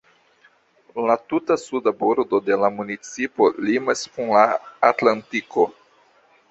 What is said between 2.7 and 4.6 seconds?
municipo limas kun la